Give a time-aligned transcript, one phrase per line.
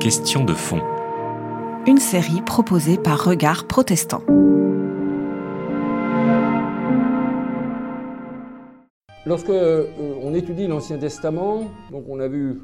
[0.00, 0.80] Question de fond.
[1.86, 4.22] Une série proposée par Regard Protestant.
[9.24, 9.86] Lorsque euh,
[10.20, 12.58] on étudie l'Ancien Testament, donc on a vu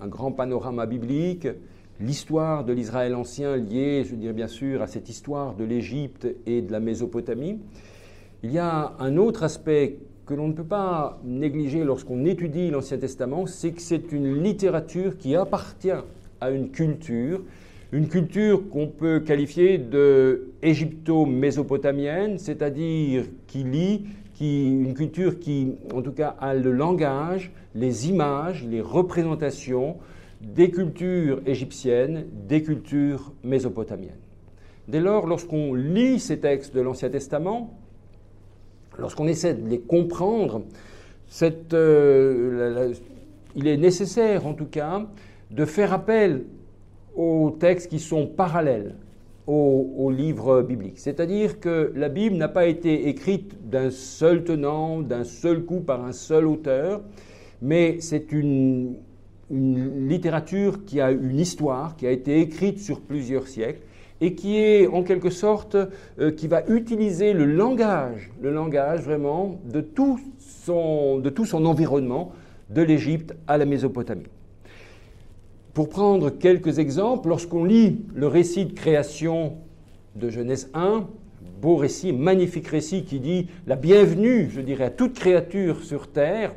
[0.00, 1.46] un grand panorama biblique,
[2.00, 6.60] l'histoire de l'Israël ancien liée, je dirais bien sûr, à cette histoire de l'Égypte et
[6.60, 7.60] de la Mésopotamie.
[8.42, 9.98] Il y a un autre aspect
[10.28, 15.16] que l'on ne peut pas négliger lorsqu'on étudie l'Ancien Testament, c'est que c'est une littérature
[15.16, 15.90] qui appartient
[16.42, 17.40] à une culture,
[17.92, 24.04] une culture qu'on peut qualifier de égypto-mésopotamienne, c'est-à-dire qui lit
[24.40, 29.96] une culture qui, en tout cas, a le langage, les images, les représentations
[30.42, 34.20] des cultures égyptiennes, des cultures mésopotamiennes.
[34.88, 37.78] Dès lors, lorsqu'on lit ces textes de l'Ancien Testament,
[38.98, 40.62] lorsqu'on essaie de les comprendre,
[41.72, 42.94] euh,
[43.54, 45.06] il est nécessaire, en tout cas,
[45.50, 46.44] de faire appel
[47.16, 48.94] aux textes qui sont parallèles
[49.46, 50.98] au, livre biblique.
[50.98, 56.04] C'est-à-dire que la Bible n'a pas été écrite d'un seul tenant, d'un seul coup par
[56.04, 57.00] un seul auteur,
[57.62, 58.96] mais c'est une,
[59.50, 63.80] littérature qui a une histoire, qui a été écrite sur plusieurs siècles
[64.20, 65.76] et qui est en quelque sorte,
[66.18, 71.64] euh, qui va utiliser le langage, le langage vraiment de tout son, de tout son
[71.66, 72.32] environnement,
[72.70, 74.26] de l'Égypte à la Mésopotamie.
[75.72, 79.54] Pour prendre quelques exemples, lorsqu'on lit le récit de création
[80.16, 81.06] de Genèse 1,
[81.60, 86.54] beau récit, magnifique récit qui dit la bienvenue, je dirais, à toute créature sur terre,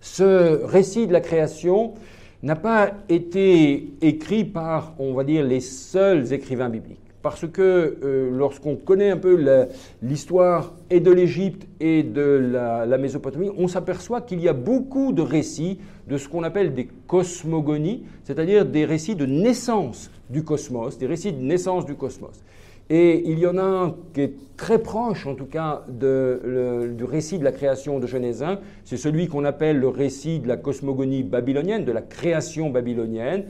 [0.00, 1.94] ce récit de la création
[2.42, 8.30] n'a pas été écrit par, on va dire, les seuls écrivains bibliques parce que euh,
[8.30, 9.66] lorsqu'on connaît un peu
[10.02, 15.22] l'histoire et de l'Égypte et de la, Mésopotamie, on s'aperçoit qu'il y a beaucoup de
[15.22, 21.06] récits de ce qu'on appelle des cosmogonies, c'est-à-dire des récits de naissance du cosmos, des
[21.06, 22.42] récits de naissance du cosmos.
[22.90, 27.38] Et il y en a un qui est très proche, en tout cas, du récit
[27.38, 28.60] de la création de Genèse 1.
[28.84, 33.44] C'est celui qu'on appelle le récit de la cosmogonie babylonienne, de la création babylonienne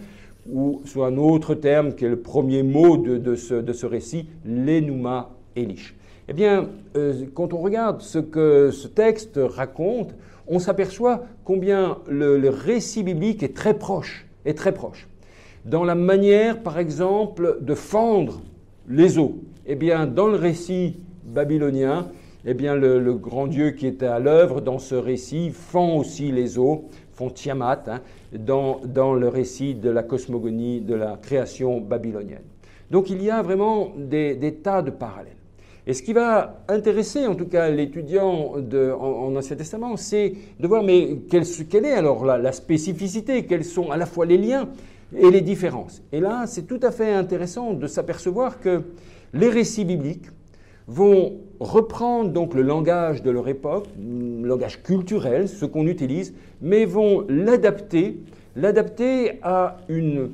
[0.50, 5.94] ou sous un autre terme qui est le premier mot de, ce, récit, l'Enuma Elish.
[6.28, 10.14] Eh bien, euh, quand on regarde ce que ce texte raconte,
[10.46, 15.08] on s'aperçoit combien le, récit biblique est très proche, est très proche.
[15.64, 18.40] Dans la manière, par exemple, de fendre
[18.88, 22.08] les eaux, eh bien, dans le récit babylonien,
[22.44, 26.58] eh bien, le, grand Dieu qui est à l'œuvre dans ce récit fend aussi les
[26.58, 28.00] eaux font Tiamat hein,
[28.32, 32.44] dans, dans, le récit de la cosmogonie, de la création babylonienne.
[32.90, 35.34] Donc il y a vraiment des, tas de parallèles.
[35.86, 40.66] Et ce qui va intéresser en tout cas l'étudiant en, en, Ancien Testament, c'est de
[40.66, 41.44] voir mais quelle,
[41.84, 44.68] est alors la, spécificité, quels sont à la fois les liens
[45.16, 46.02] et les différences.
[46.12, 48.82] Et là, c'est tout à fait intéressant de s'apercevoir que
[49.32, 50.26] les récits bibliques
[50.86, 56.84] vont reprendre donc le langage de leur époque, le langage culturel, ce qu'on utilise, mais
[56.84, 58.20] vont l'adapter,
[58.56, 60.30] l'adapter à une,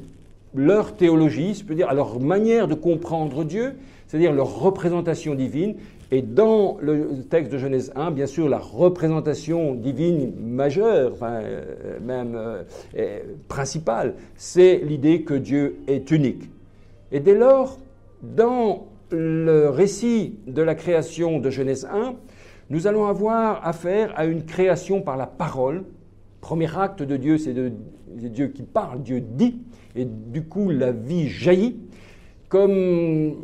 [0.54, 3.74] leur théologie, je peux dire, à leur manière de comprendre Dieu,
[4.06, 5.74] c'est-à-dire leur représentation divine.
[6.14, 11.98] Et dans le texte de Genèse 1, bien sûr, la représentation divine majeure, enfin, euh,
[12.00, 16.48] même euh, principale, c'est l'idée que Dieu est unique.
[17.10, 17.80] Et dès lors,
[18.22, 22.14] dans le récit de la création de Genèse 1,
[22.70, 25.82] nous allons avoir affaire à une création par la parole.
[26.40, 27.56] Premier acte de Dieu, c'est
[28.06, 29.62] Dieu qui parle, Dieu dit,
[29.96, 31.76] et du coup la vie jaillit.
[32.48, 33.34] Comme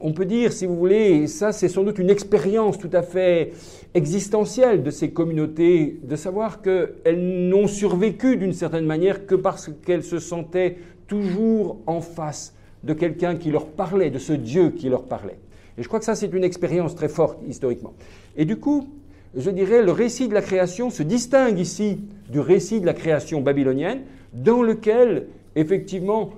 [0.00, 3.52] on peut dire, si vous voulez, ça c'est sans doute une expérience tout à fait
[3.94, 10.04] existentielle de ces communautés, de savoir qu'elles n'ont survécu d'une certaine manière que parce qu'elles
[10.04, 10.76] se sentaient
[11.06, 15.38] toujours en face de quelqu'un qui leur parlait, de ce Dieu qui leur parlait.
[15.78, 17.94] Et je crois que ça, c'est une expérience très forte historiquement.
[18.36, 18.88] Et du coup,
[19.36, 23.40] je dirais, le récit de la création se distingue ici du récit de la création
[23.40, 24.00] babylonienne,
[24.32, 26.30] dans lequel, effectivement,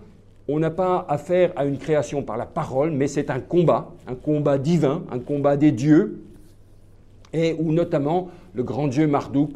[0.48, 4.14] on n'a pas affaire à une création par la parole, mais c'est un combat, un
[4.14, 6.22] combat divin, un combat des dieux,
[7.34, 9.50] et où notamment le grand dieu Marduk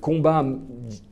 [0.00, 0.44] combat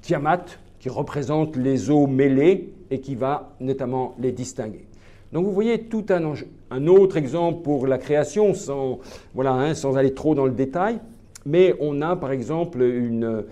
[0.02, 0.44] Tiamat,
[0.80, 4.86] qui représente les eaux mêlées, et qui va notamment les distinguer.
[5.32, 9.00] Donc vous voyez tout un, autre exemple pour la création, sans,
[9.34, 11.00] voilà, hein, sans aller trop dans le détail,
[11.44, 13.46] mais on a par exemple le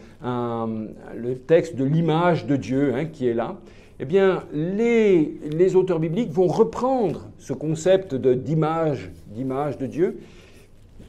[1.46, 3.56] texte de l'image de Dieu hein, qui est là.
[4.00, 10.19] Eh bien, les, auteurs bibliques vont reprendre ce concept d'image, d'image de Dieu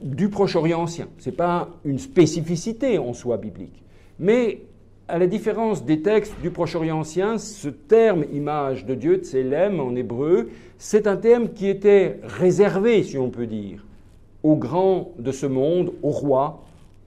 [0.03, 1.07] du Proche-Orient ancien.
[1.17, 3.81] Ce n'est pas une spécificité en soi biblique,
[4.19, 4.61] mais
[5.07, 9.95] à la différence des textes du Proche-Orient ancien, ce terme image de Dieu, tselem en
[9.95, 13.83] hébreu, c'est un terme qui était réservé, si on peut dire,
[14.43, 16.63] aux grands de ce monde, aux rois,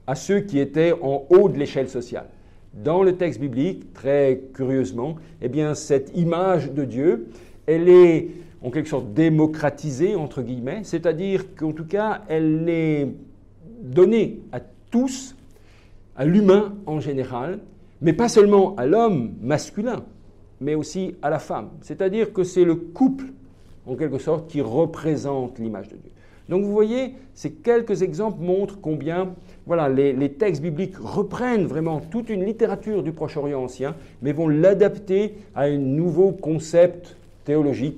[0.07, 2.27] à ceux qui étaient en haut de l'échelle sociale.
[2.73, 7.27] Dans le texte biblique, très curieusement, eh cette image de Dieu,
[7.65, 8.29] elle est
[8.61, 13.07] en quelque sorte démocratisée, entre guillemets, c'est-à-dire qu'en tout cas, elle est
[13.81, 14.59] donnée à
[14.91, 15.35] tous,
[16.15, 17.59] à l'humain en général,
[18.01, 20.03] mais pas seulement à l'homme masculin,
[20.61, 21.69] mais aussi à la femme.
[21.81, 23.25] C'est-à-dire que c'est le couple,
[23.85, 26.11] en quelque sorte, qui représente l'image de Dieu.
[26.49, 29.35] Donc vous voyez, ces quelques exemples montrent combien
[29.95, 35.63] les, textes bibliques reprennent vraiment toute une littérature du Proche-Orient ancien, mais vont l'adapter à
[35.63, 37.15] un nouveau concept
[37.45, 37.97] théologique,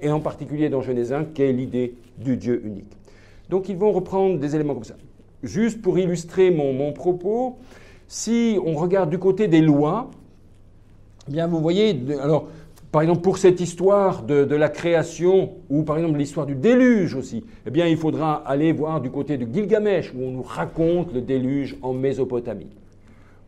[0.00, 2.92] et en particulier dans Genèse 1, qui est l'idée du Dieu unique.
[3.48, 4.96] Donc ils vont reprendre des éléments comme ça.
[5.44, 7.58] Juste pour illustrer mon, mon propos,
[8.08, 10.10] si on regarde du côté des lois,
[11.28, 12.48] eh bien vous voyez, alors
[12.92, 17.42] par exemple pour cette histoire de, la création, ou par exemple l'histoire du déluge aussi,
[17.66, 21.22] eh bien il faudra aller voir du côté de Gilgamesh, où on nous raconte le
[21.22, 22.70] déluge en Mésopotamie.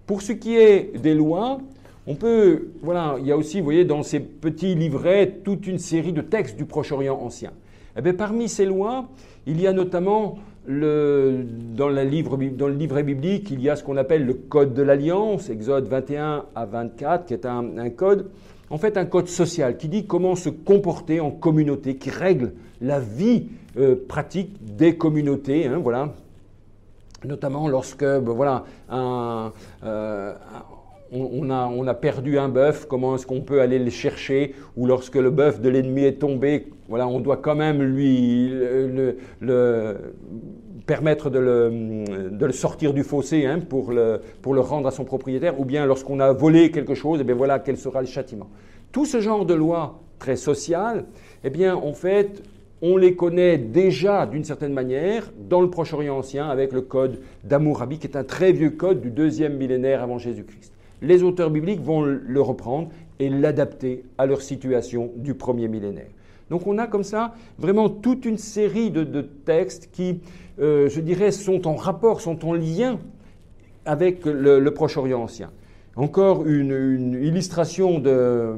[0.06, 1.58] Pour ce qui est des lois,
[2.06, 5.78] on peut, voilà, il y a aussi, vous voyez, dans ces petits livrets, toute une
[5.78, 7.52] série de textes du Proche-Orient ancien.
[7.96, 9.08] Eh bien, parmi ces lois,
[9.46, 14.34] il y a notamment dans, le livret biblique, il y a ce qu'on appelle le
[14.34, 18.30] code de l'alliance, Exode 21 à 24, qui est un, code,
[18.70, 23.00] en fait un code social, qui dit comment se comporter en communauté, qui règle la
[23.00, 26.14] vie euh, pratique des communautés, hein, voilà.
[27.24, 30.34] Notamment lorsque, ben, voilà, euh,
[31.10, 34.54] on, a, perdu un bœuf, comment est-ce qu'on peut aller le chercher?
[34.76, 38.52] Ou lorsque le bœuf de l'ennemi est tombé, voilà, on doit quand même lui
[40.86, 44.20] permettre de le, sortir du fossé hein, pour, le,
[44.60, 45.58] rendre à son propriétaire.
[45.60, 48.48] Ou bien lorsqu'on a volé quelque chose, et eh bien voilà quel sera le châtiment.
[48.92, 51.04] Tout ce genre de lois très sociales,
[51.42, 52.42] eh bien en fait,
[52.82, 57.98] on les connaît déjà d'une certaine manière dans le Proche-Orient ancien avec le code d'Amourabi,
[57.98, 62.02] qui est un très vieux code du deuxième millénaire avant Jésus-Christ les auteurs bibliques vont
[62.02, 62.88] le reprendre
[63.20, 66.10] et l'adapter à leur situation du premier millénaire.
[66.54, 70.20] Donc on a comme ça vraiment toute une série de, textes qui,
[70.60, 73.00] euh, je dirais, sont en rapport, sont en lien
[73.84, 75.50] avec le, Proche-Orient ancien.
[75.96, 78.54] Encore une, illustration de,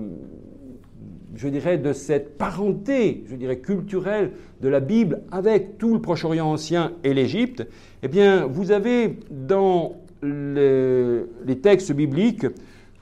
[1.36, 6.52] je dirais, de cette parenté, je dirais, culturelle de la Bible avec tout le Proche-Orient
[6.52, 7.66] ancien et l'Égypte.
[8.02, 11.24] Eh bien, vous avez dans les,
[11.62, 12.46] textes bibliques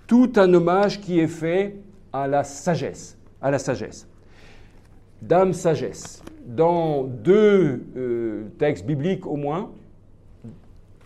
[0.06, 1.78] tout un hommage qui est fait
[2.12, 4.06] à la sagesse, à la sagesse.
[5.28, 6.22] Dame sagesse.
[6.46, 9.70] Dans deux euh, textes bibliques au moins,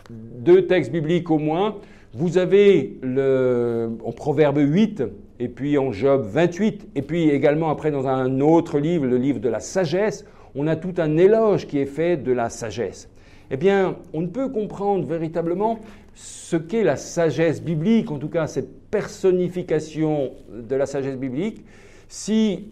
[0.09, 1.77] deux textes bibliques au moins,
[2.13, 5.03] vous avez le, en Proverbe 8
[5.39, 9.39] et puis en Job 28 et puis également après dans un autre livre, le livre
[9.39, 13.09] de la sagesse, on a tout un éloge qui est fait de la sagesse.
[13.51, 15.79] Eh bien, on ne peut comprendre véritablement
[16.13, 21.63] ce qu'est la sagesse biblique, en tout cas cette personnification de la sagesse biblique,
[22.09, 22.71] si,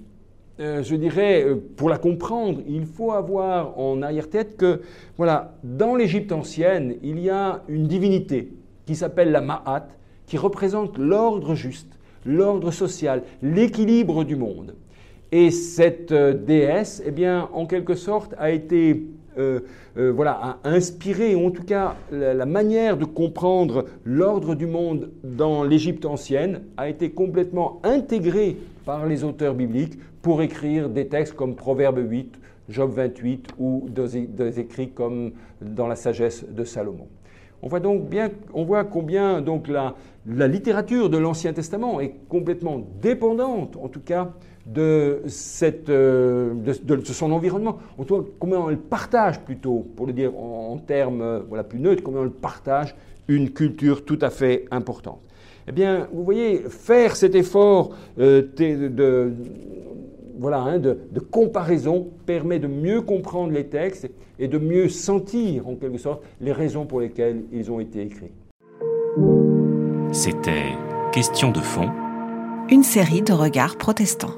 [0.59, 4.81] euh, je dirais, euh, pour la comprendre, il faut avoir en arrière-tête que,
[5.15, 8.53] voilà, dans l'Égypte ancienne, il y a une divinité
[8.87, 9.87] qui s'appelle la Ma'at,
[10.25, 14.75] qui représente l'ordre juste, l'ordre social, l'équilibre du monde.
[15.31, 19.05] Et cette euh, déesse, eh bien, en quelque sorte, a été
[19.37, 19.59] euh,
[19.97, 25.11] euh, voilà, a inspiré, ou en tout cas la, manière de comprendre l'ordre du monde
[25.23, 31.33] dans l'Égypte ancienne a été complètement intégrée par les auteurs bibliques pour écrire des textes
[31.33, 32.39] comme Proverbe 8,
[32.69, 37.07] Job 28 ou des, écrits comme dans la sagesse de Salomon.
[37.61, 39.95] On voit donc bien, on voit combien donc la,
[40.47, 44.31] littérature de l'Ancien Testament est complètement dépendante, en tout cas,
[44.65, 45.23] de,
[45.89, 46.53] euh,
[47.05, 47.79] son environnement.
[47.97, 52.03] On voit comment elle partage plutôt, pour le dire en, termes euh, voilà, plus neutres,
[52.03, 52.95] comment elle partage
[53.27, 55.21] une culture tout à fait importante.
[55.67, 59.33] Eh bien, vous voyez, faire cet effort euh, de,
[60.39, 60.97] voilà, hein, de,
[61.31, 66.51] comparaison permet de mieux comprendre les textes et de mieux sentir, en quelque sorte, les
[66.51, 68.31] raisons pour lesquelles ils ont été écrits.
[70.11, 70.73] C'était
[71.11, 71.89] Question de fond,
[72.69, 74.35] une série de regards protestants.